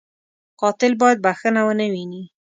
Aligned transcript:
قاتل 0.61 0.91
باید 1.01 1.19
بښنه 1.25 1.61
و 1.65 1.69
نهويني 1.79 2.23